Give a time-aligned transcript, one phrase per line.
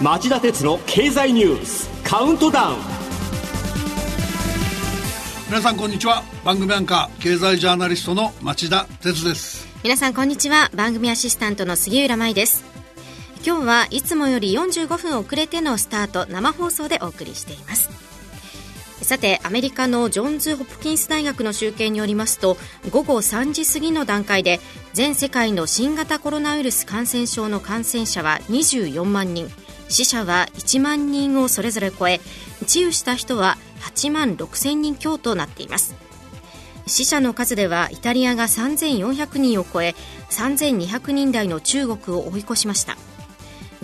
[0.00, 2.76] 町田鉄の経済ニュースカウントダウン。
[5.46, 6.22] 皆さんこんにちは。
[6.44, 9.66] 番組アンカー経済ジャーナリストの町田鉄です。
[9.82, 10.70] 皆さんこんにちは。
[10.74, 12.72] 番組アシスタントの杉浦舞です。
[13.44, 18.11] 今日はいつもより45分遅れてのスタート生放送でお送りしています
[19.02, 22.56] さてアメリカのジョンズ・ホプキンス大学の集計によりますと
[22.90, 24.60] 午後3時過ぎの段階で
[24.92, 29.50] 全世界の新型コロナウイルス感染症の感染者は24万人。
[29.88, 32.20] 死者は1万人をそれぞれ超え
[32.66, 35.94] 治癒した人は8万6000人強となっています。
[36.86, 39.94] 死者の数ではイタリアが3400人を超え
[40.30, 42.96] 3200人台の中国を追い越しました。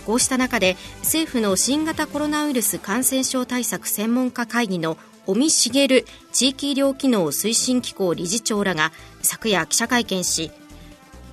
[0.06, 4.96] こうした中で政府の新型コロナウイルス感染症対策専門家会議の
[5.28, 8.92] 尾身茂地域医療機能推進機構理事長らが
[9.22, 10.50] 昨夜記者会見し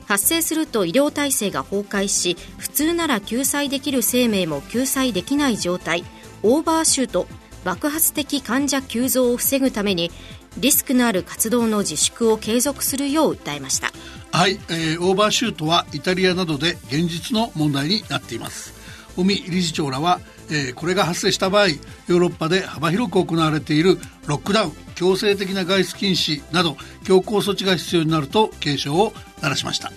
[0.05, 6.03] 発生すると医療体制が崩壊し普通なら救済できる生命も救済できない状態
[6.43, 7.25] オーバーシュート
[7.63, 10.11] 爆発的患者急増を防ぐために
[10.57, 13.91] リスクのある活動の自粛を継続するよう訴えました。
[14.31, 18.73] はい、えー、オーバーシュートはイタリアなどで現実の問題になっています。
[19.17, 29.91] 尾身理事長らは、えー、これが発生した場合ヨーロッパで幅広く行われているロックダウン強制的な外出禁止など強硬措置が必要になると警鐘を鳴らしました。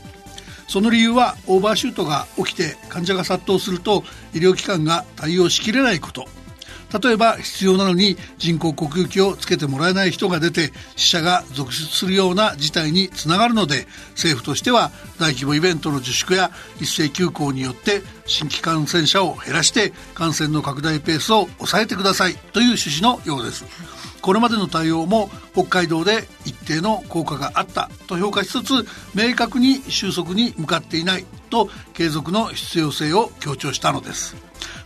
[0.68, 4.04] その理由はオーバーシュートが起きて患者が殺到すると
[4.34, 6.26] 医療機関が対応しきれないこと。
[7.02, 23.64] 例えば必要なのに人工呼吸器をつけてもらえない人が出て死者が続出するような事態につながるので政府としては大規模イベントの自粛や一斉休校によって新規感染者を減らして感染の拡大ペースを抑えてくださいという趣旨のようです。
[24.20, 34.36] これまでの対応も北海道で一定の効果があったと評価しつつ明確に収束に向かっていないと継続の必要性を強調したのです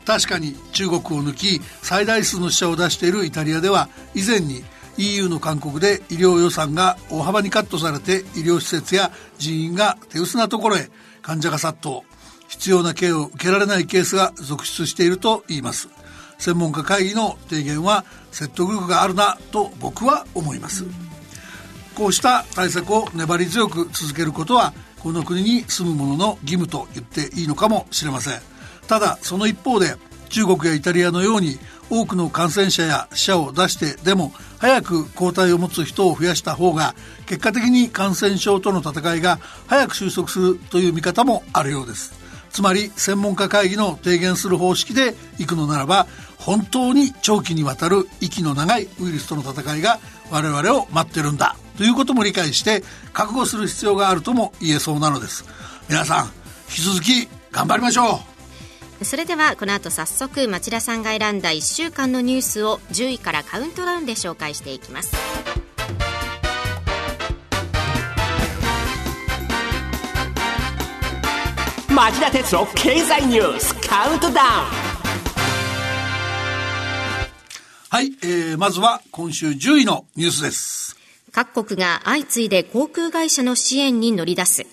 [0.05, 4.65] 確かに中国を抜き最大数の死者を出しているイタリアでは以前に
[4.99, 10.91] EU の勧告で医療予算が大幅にカットされて医療施設や人員が手薄なところへ
[11.23, 12.03] 患者が殺到
[12.49, 15.89] 必要なケアを受けられないケースが続出していると言います。
[16.39, 20.84] 専門家会議の提言は説得力があるなと僕は思います。
[21.95, 28.52] こうした対策を粘り強く続けることはこの国に住む者の義務と言っていいのかもしれません。
[28.88, 29.97] ただその一方で
[30.28, 31.59] 中国やイタリアのように
[31.91, 36.94] 多くの感染者や死者を出してでも早く抗体を持つ人を増やした方が
[37.26, 42.15] 結果的に感染症との戦いが早く収束するという見方もあるようです。
[42.50, 46.06] つまり専門家会議の提言する方式でいくのならば
[46.38, 50.00] 本当に長期にわたる息の長いウイルスとの戦いが
[50.31, 51.56] 我々を待ってるんだ。
[51.76, 52.82] ということも理解して
[53.12, 55.44] 覚悟する必要があるとも言えそうなのです。
[55.88, 56.26] 皆さん
[56.69, 58.31] 引き続き頑張りましょう。
[59.05, 65.17] それではこの後早速町田さんが選んだ1週間のニュースを10位からカウントダウンで紹介していきます。
[71.89, 74.93] 町田哲郎経済ニュースカウントダウン。
[77.91, 80.97] はい、えー、まずは今週10位のニュースです。
[81.33, 84.67] 各国が相次いで航空会社の支援に乗り出す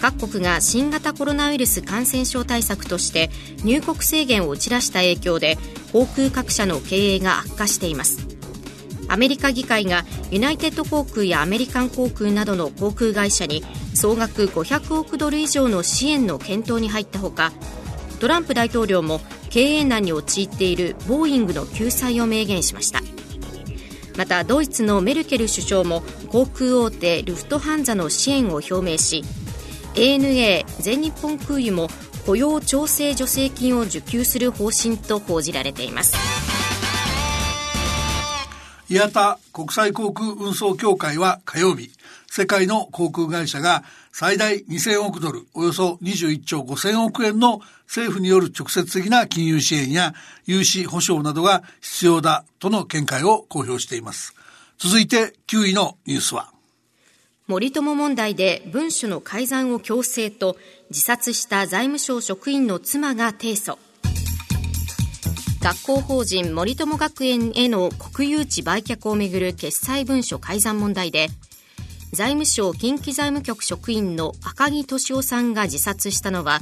[0.00, 3.30] 各国が新型コロナウイルス感染症対策として
[3.64, 5.58] 入国制限を打ち出した影響で
[5.92, 8.26] 航空各社の経営が悪化しています。
[9.08, 13.64] アメリカ議会がユナイテッド航空やアメリカン航空などの航空会社に
[13.94, 17.52] 総額500億ドル以上の支援の検討に入ったほか
[18.20, 23.00] トランプ大統領も経営難に陥っているボーイングの救済を明言しました。
[24.18, 29.22] またドイツのメルケル首相も航空大手ルフトハンザの支援を表明し
[29.98, 31.88] ANA 全日本空輸も
[32.24, 36.14] 雇用調整助成金を受給する方針と報じられています
[38.88, 41.90] イタ国際航空運送協会は火曜日
[42.30, 50.14] 世界の航空会社が最大2000億ドル、およそ21兆5000億円の政府による直接的な金融支援や
[50.46, 54.34] 融資保証などが必要だとの見解を公表しています。
[54.78, 56.52] 続いて9位のニュースは
[57.48, 60.58] 森友問題で文書の改ざんを強制と
[60.90, 63.78] 自殺した財務省職員の妻が提訴。
[65.62, 71.28] 学校法人森友学園への国有地売却をめぐる決裁文書改ざん問題で
[72.12, 76.60] 財務省近畿財務局職員の赤木俊夫さんが自殺したのは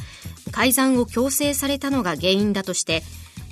[0.53, 3.03] 改ざんを強制されたのが原因だとして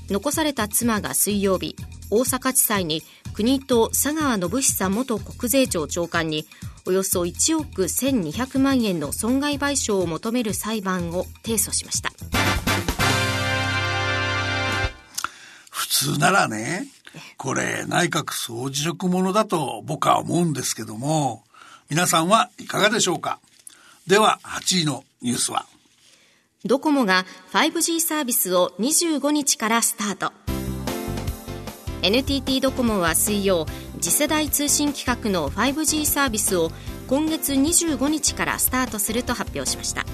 [0.09, 1.75] 残された妻が水曜日
[2.11, 3.03] 大阪地裁に
[3.35, 6.47] 国と佐川信久元国税庁長官に
[6.87, 12.11] およそ1億1200万円の損害賠償を求める裁判を提訴しました。
[15.71, 16.87] 普通ならね
[17.39, 21.45] これ内閣総辞職ものだと僕は思うんですけども
[21.89, 23.41] 皆さんはいかがでしょうか？
[24.07, 25.65] では8位のニュースは。
[26.67, 30.33] ドコモが 5G サービスを25日からスタート。
[32.03, 33.65] NTT ドコモは水曜
[34.05, 36.71] 次世代通信規格の 5G サービスを
[37.07, 40.05] 今月25日からスタートすると発表しました。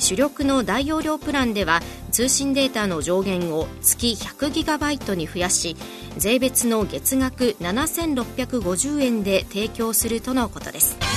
[0.00, 1.80] 主力の大容量プランでは
[2.10, 5.76] 通信データの上限を月 100GB に増やし
[6.16, 11.07] 税別の月額7650円で提供するとのことです。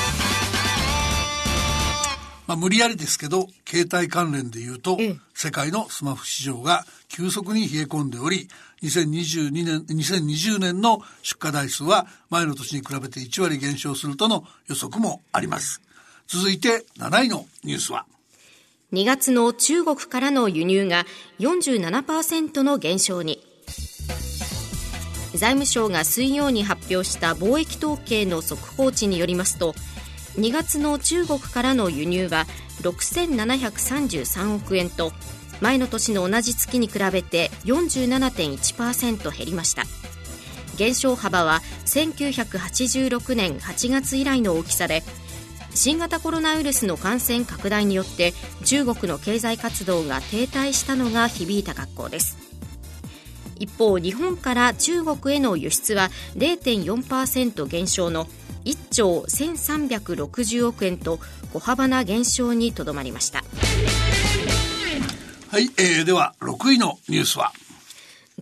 [2.52, 8.50] まあ、無理やりですけど携帯関連でいうと、うん、世界のスマホ市場が急速に冷え込んでおり
[8.84, 15.82] 2022年2020年の出荷台数は前の年に比べて1割減少するとの予測もあります。
[16.28, 18.06] 続いて7位のニュースは。
[18.92, 21.06] 2月の中国からの輸入が
[21.40, 23.42] 47%の減少に。
[25.34, 29.74] 財務省が水曜に発表した貿易統計の速報値によりますと
[30.36, 32.46] 2月の中国からの輸入は
[32.82, 35.12] 6733億円と
[35.60, 39.84] 前の年の同じ月に比べて47.1%減りました。
[40.78, 45.04] 減少幅は1986年8月以来の大きさで
[45.74, 48.34] 新型コロナウイルスの感染拡大によって
[48.66, 52.38] 中国の経済活動が停滞したのが響いた格好です。
[53.60, 58.28] 一方日本から中国への輸出は0.4%減少の
[58.66, 61.20] 1兆1360億円と
[61.54, 63.44] 小幅な減少にとどまりました。
[65.50, 67.52] はい、えー、では6位のニュースは？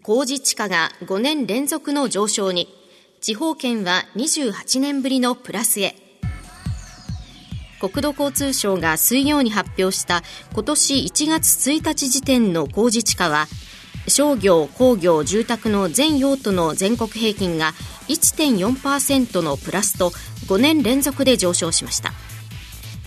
[0.04, 2.68] 工事地価が5年連続の上昇に
[3.21, 5.95] 地方圏は28年ぶりのプラスへ。
[7.80, 10.22] 国土交通省が水曜に発表した
[10.54, 13.48] 今年1月1日時点の工事地価は
[14.10, 17.74] 商業、工業、住宅の全用途の全国平均が
[18.08, 20.12] 1.4%のプラスと
[20.48, 22.12] 5年連続で上昇しました。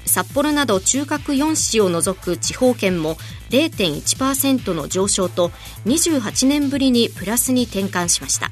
[0.04, 3.16] 札幌など中核4市を除く地方圏も
[3.50, 5.50] 0.1%の上昇と
[5.86, 8.50] 28年ぶりにプラスに転換しました。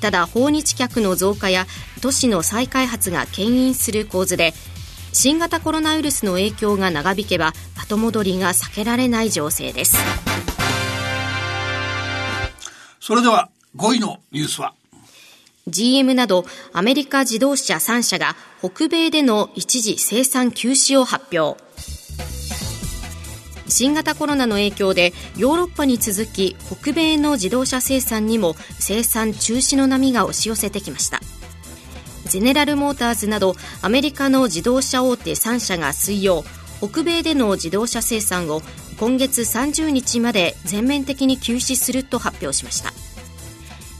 [0.00, 1.66] ただ訪日客の増加や
[2.02, 4.52] 都市の再開発が牽引する構図で
[5.12, 9.96] 新型コロナウイルスの影響が長引けば後戻りが避けられない情勢です。
[13.06, 14.72] それでは5位のニュースは
[15.66, 21.62] ？GM などアメリカ自動車3社が北米での一時生産休止を発表。
[23.68, 31.20] 新型コロナの影響でヨーロッパに続き北米の自動車生産にも生産中止の波が押し寄せてきました。
[32.24, 36.42] ゼネラルモーターズなどアメリカの自動車大手3社が水曜
[36.78, 38.62] 北米での自動車生産を
[38.98, 42.92] 今月30日まで全面的に休止すると発表しました。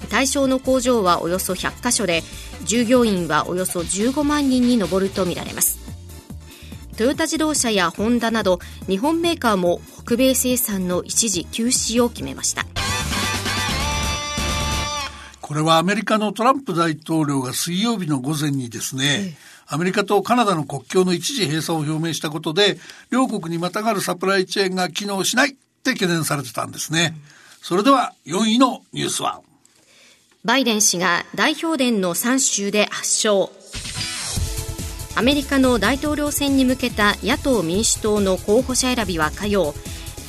[0.09, 2.23] 対象の工場はおよそ100カ所で
[2.65, 5.79] 従業員はおよそ15万人に上るとみられます。
[6.97, 12.65] トヨタ自動車やホンダなど日本メーカーも北米生産の一時休止を決めました。
[15.41, 19.37] これはアメリカのトランプ大統領が水曜日の午前にですね、
[19.75, 22.79] アメリカとカナダの国境の一時閉鎖を表明したことで
[23.11, 25.53] 両国にまたがるサプライチェーンが機能しないっ
[25.83, 27.13] て懸念されてたんですね。
[27.61, 29.41] それでは4位のニュースは。
[30.45, 33.49] バイデン氏が大評伝の3州で圧勝。
[35.17, 39.75] アメリカの大統領選に向けた野党・民主党の候補者選びは火曜。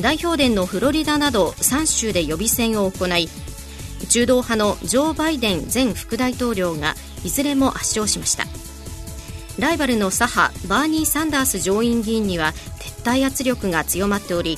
[0.01, 3.29] 大評伝のフロリダなど3州で予備選を行い
[4.09, 8.64] 中道派のジョー・バイデン前副大統領がいずれも圧勝しました。
[9.59, 12.51] ライバルの左派バーニー・サンダース上院議員には
[13.03, 14.57] 撤退圧力が強まっており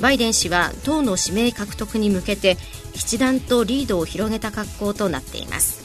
[0.00, 2.56] バイデン氏は党の指名獲得に向けて
[2.94, 5.84] 一段とリードを広げた格好となっています、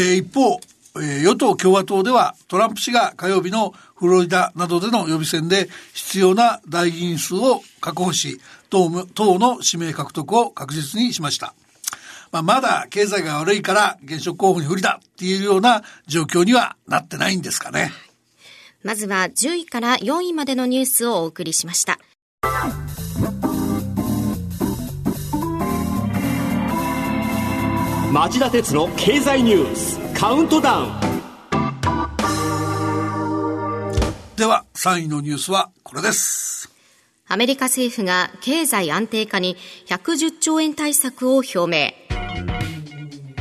[0.00, 0.60] えー、一方、
[0.96, 11.54] えー、与党共和党ではトランプ氏が火曜日のフロリダなどでの予備選で必要な大議員数を確保し党党の指名獲得を確実にしました。
[12.32, 17.92] まあ、まだ経済が悪いから現職候補に不利だっていうような状況にはなってないんですかね。
[18.82, 21.98] まずは10位から4位までのニュースをお送りしました。
[28.12, 30.90] 町田鉄の経済ニュースカウントダウン
[34.36, 36.70] では3位のニュースはこれです
[37.26, 42.01] アメリカ政府が経済安定化に110兆円対策を表明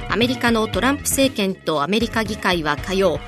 [0.09, 3.19] アメリカのトランプ政権とアメリカ議会は火曜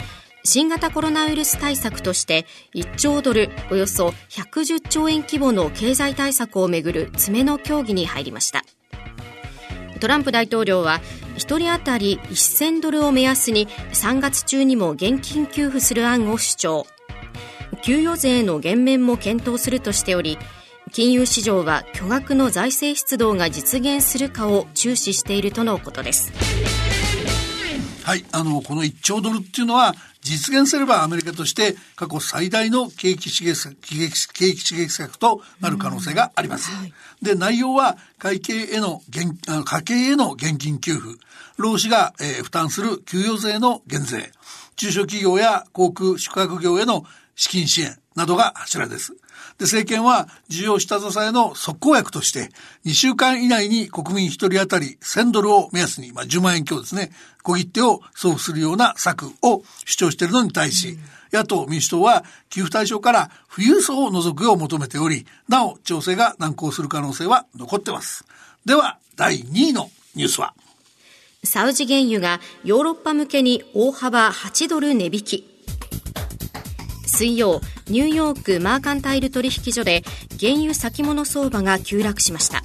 [0.43, 2.45] 新型コロナウイルス対策として
[2.75, 8.65] 1兆ドルおよそ110兆円規模の経済対策をめぐる詰めの協議に入りました。
[10.01, 10.99] トランプ大統領は
[11.37, 16.87] 1人当たり1000ドルを目安に3月中にも現金給付する案を主張。
[17.83, 20.37] 給与税の減免も検討するとしており
[20.93, 26.31] 金融市場は巨額の財政出動が実現するかを注視しているとのことです
[28.03, 34.07] はいあのこの1兆ドルっていうのは実現すればアメリカとして過去最大の景気刺激策景
[34.53, 36.71] 気刺激策となる可能性があります。
[36.71, 39.35] はい、で内容は会計への現
[39.65, 41.19] 家計への現金給付
[41.57, 44.31] 労使が、えー、負担する給与税の減税
[44.75, 47.03] 中小企業や航空宿泊業への
[47.35, 49.15] 資金支援などが柱です。
[49.57, 52.49] で、政権は需要下支えの速攻薬として、
[52.85, 57.11] 2週間以内に国民1人当たり1000ドルを目安に、まあ、10万円強ですね、
[57.43, 60.97] 小切手を送付するような策を主張しているのに対し、
[61.31, 68.25] 野党民主党は給付対象から富裕層を除くよう求めており、なお調整が難航する可能性は残ってます。
[68.65, 70.53] では、第2位のニュースは？
[71.43, 75.49] サウジ原油がヨーロッパ向けに大幅8ドル値引き。
[77.05, 77.61] 水曜、
[77.93, 80.01] ニューヨークマーカンタイル取引所で
[80.39, 82.63] 原油先物相場が急落しました。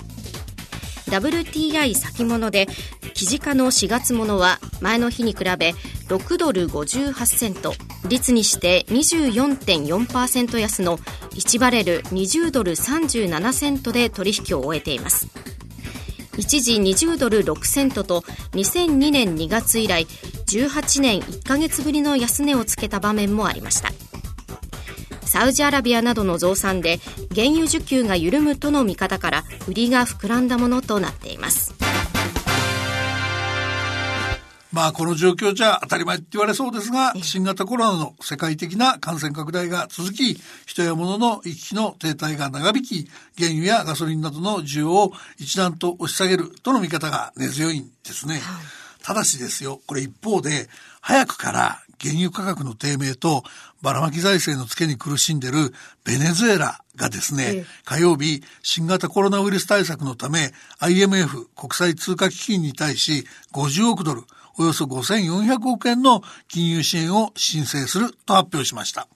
[1.10, 2.66] WTI 先物で
[3.12, 5.74] 記事価の4月ものは前の日に比べ
[6.08, 7.74] 6ドル58セント
[8.08, 15.28] 率にして24.4%安の1バレル20ドル37セントで取引を終えています。
[16.38, 20.06] 一時20ドル6セントと2002年2月以来
[20.46, 23.92] 18年1ヶ月ぶりの安値をつけた場面もありました。
[25.38, 26.98] サウジアラビアなどの増産で
[27.32, 31.76] 原油需給が緩むとの見方から売りが膨らんだものとなっています。
[34.72, 48.34] まあこの状況じゃ当たり前って言われそうですが、新型コロナの世界的な感染拡大が続き、人や物の行き来の停滞が長引き、原油やガソリンなどの需要を一段と押し下げるとの見方が根強いんですね。
[48.34, 48.42] はい、
[49.04, 50.68] ただしですよ、これ一方で、
[51.00, 53.42] 早くから原油価格の低迷と
[53.82, 55.72] ばらまき財政の付けに苦しんでる
[56.04, 64.22] ベネズエラがですね、火曜日新型コロナウイルス対策のため IMF 国際通貨基金に対し50億ドル
[64.58, 69.08] およそ5400億円の金融支援を申請すると発表しました。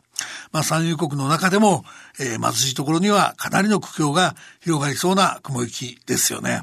[0.52, 1.84] まあ、産油国の中でも、
[2.20, 6.60] えー、貧しいところにはかなりの苦境が広がりそうな雲行きですよね。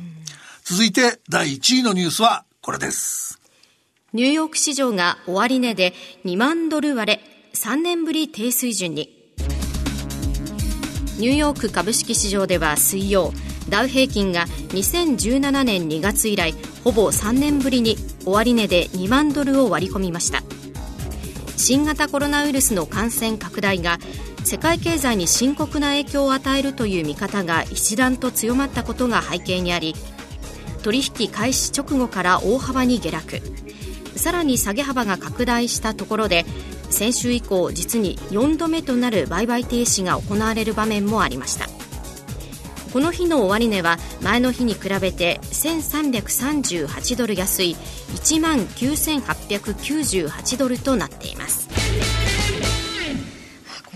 [0.63, 3.38] 続いて第1位のニュースはこれです。
[4.11, 5.93] ニューヨーク市場が終値で
[6.25, 7.21] 2万ドル割れ、
[7.53, 9.15] 3年ぶり低水準に。
[11.19, 13.31] ニューヨーク株式市場では水曜、
[13.69, 20.41] ダウ平均が2017年2月以来、ほぼ3年ぶりに終値で2万ドルを割り込みました。
[21.55, 23.99] 新型コロナウイルスの感染拡大が
[24.43, 29.93] 世界経済に深刻な影響を与えるという見方が一段と強まったことが背景にあり
[30.81, 33.41] 取引開始直後から大幅に下落
[34.19, 36.45] さらに下げ幅が拡大したところで
[36.89, 41.67] 先週以降実に4度目となる売買停止が行われる場面もありました。
[42.91, 47.75] この日の終値は前の日に比べて1338ドル安い
[48.15, 51.68] 1万9898ドルとなっています。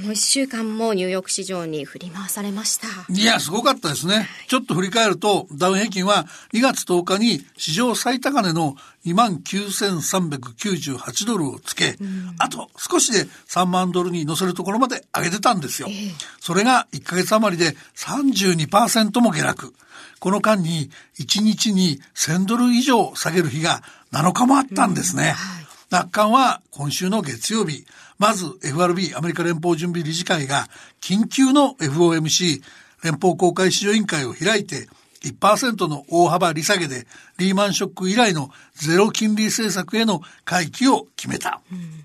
[0.03, 2.87] の1週間もニューヨーク市場に振り回されました。
[3.09, 4.27] いや、すごかったですね。
[4.47, 15.87] ちょっと振り返ると、ダウ平均は2月10日に史上最高値の29,398ドルをつけ、うん、あと少しで3万ドルに乗せるところまで上げてたんですよ。
[15.89, 19.73] えー、それが1ヶ月余りで32%も下落。
[20.19, 23.83] この間に1日に1000ドル以上下げる日が
[24.13, 25.23] 7日もあったんですね。
[25.23, 25.62] うんはい
[25.93, 27.85] 楽観は今週の月曜日、
[28.17, 30.67] まず FRB アメリカ連邦準備理事会が
[30.99, 32.63] 緊急の FOMC
[33.03, 34.87] 連邦公開市場委員会を開いて
[35.23, 37.05] 1%の大幅利下げで
[37.37, 41.61] リーマンショック以来のゼロ金利政策への回帰を決めた。
[41.71, 42.03] うん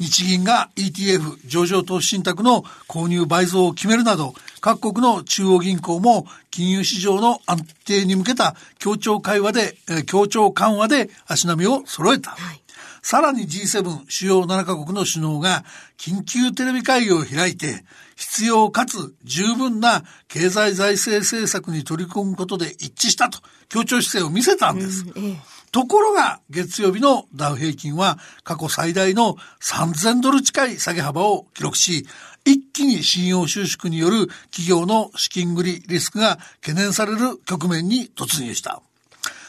[0.00, 9.76] 日銀が ETF 上場投資信託の購入倍増を決めるなど、各国の中央銀行も金融市場の安定に向けた協調会話で、
[10.06, 12.30] 協調緩和で足並みを揃えた。
[12.30, 12.62] はい
[13.04, 15.64] さらに G7 主要7カ国の首脳が
[15.98, 25.04] 緊急テレビ会議を開いて必要かつ十分な経済財政政策に取り組むことで一致したと強調姿勢を見せたんです。
[25.16, 32.06] うんええところが、月曜日のダウ平均は過去最大の3000ドル近い下げ幅を記録し、
[32.44, 38.82] 一気に信用収縮による企業の資金繰りリスクが懸念される局面に突入した。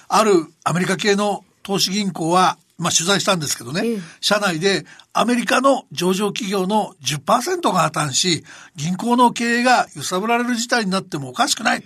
[0.08, 0.32] ある
[0.64, 8.44] アメリカ系の投資銀行は、まあ、取材したんですけどね、ええ、社内でアメリカの上場企業の10%が破綻し、
[8.76, 11.84] 銀行の経営が揺さぶられる事態になってもおかしくない。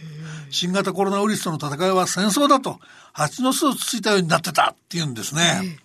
[0.50, 2.80] 新型コロナウイルスとの戦いは戦争だと、
[3.14, 5.62] 蜂の巣をつついたようになってたっていうんですね。
[5.64, 5.78] え、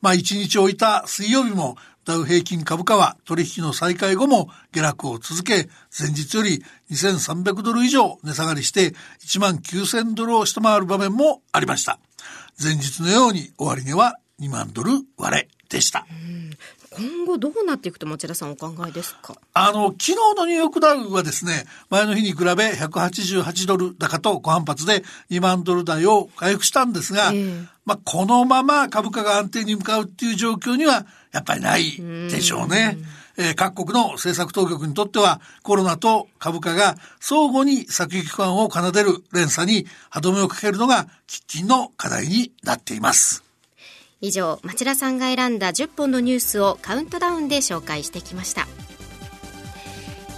[0.00, 1.76] まあ、一日置いた水曜日も
[2.08, 11.98] ダウ平均株価は取引の再開後も下落を続け、前日より2300ドル以上値下がりして1万9000ドルを下回る場面もありました。
[12.58, 16.06] 前日のように終わり値は2万ドル割れでした。
[16.98, 19.34] 今後どうなっていくと町田さんお考えですか？
[19.54, 31.96] あの、昨日のニューヨークダウはですね、前の日に比べ188ドル高と小反発で2万ドル台を回復したんですが、えー、まあ、このまま株価が安定に向かうっていう状況にはやっぱりない
[32.30, 32.98] でしょうね。
[33.40, 43.44] えー、各国の政策当局にとってはコロナと株価が相互に先行き不安を奏でる連鎖に歯止めをかけるのが喫緊の課題になっています。
[44.20, 48.66] 以上町田さんが選んだ10本のニュースをカウントダウンで紹介してきました。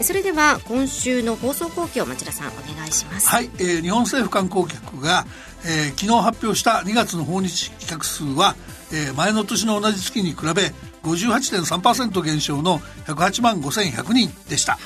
[0.02, 3.28] それでは今週の放送後期を町田さんお願いします。
[3.28, 5.26] はい、えー、日本政府観光局が、
[5.64, 8.56] えー、昨日発表した2月の訪日企画数は、
[8.92, 10.72] えー、前の年の同じ月に比べ
[11.02, 14.78] 58.3%減少の108万5100人でした。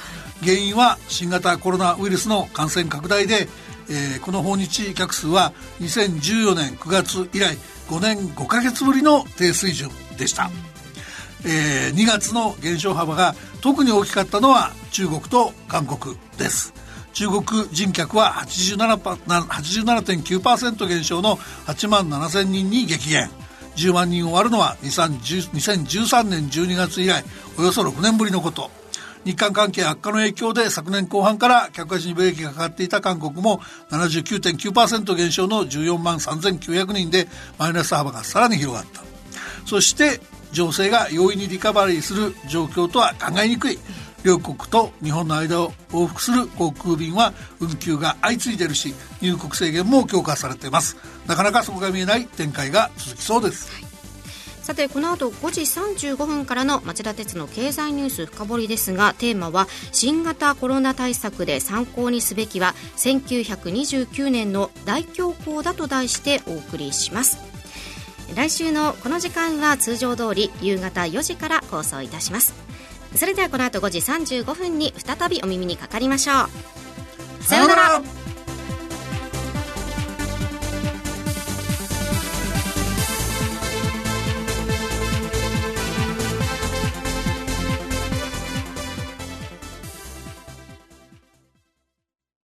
[0.43, 3.49] 原因は新型コロナウイルスの感染拡大で、
[3.89, 7.57] えー、この訪日客数は2014年9月以来
[7.89, 10.51] 5年5か月ぶりの低水準でした、
[11.45, 16.75] えー、2月の減少幅が特に大きかったのは中国と韓国です。
[17.15, 21.37] 中国人客は87.9%減少の
[21.67, 23.31] 8万7000人に激減。
[23.77, 27.25] 10万人を割るのは2013年12月以来
[27.59, 28.71] およそ6年ぶりのこと。
[29.25, 37.29] 日韓関係悪化の影響で昨年後半から客足にブレーキがかかっていた韓国も79.9%減少の14万3900人で
[37.59, 39.03] マイナス幅がさらに広がった。
[39.67, 40.21] そして
[40.53, 43.79] 情勢が容易にリカバリーする状況とは考えにくい。
[44.25, 50.97] 両国と日本の間を往復する航空便は運休が相次いでるし入国制限も強化されています。
[51.27, 53.69] なかなかそこが見えない展開が続きそうです、
[54.65, 67.37] さてこの後5時35分からの町田鉄の経済ニュース深掘りですがテーマは新型コロナ対策で参考にすべきは1929年の大恐慌だと題してお送りします。
[68.35, 72.55] 来週のこの時間は通常通り夕方4時から放送いたします。
[73.15, 76.33] それではこの後5時35分に再びお耳にかかりましょ
[77.41, 77.45] う。
[77.45, 78.24] さようなら。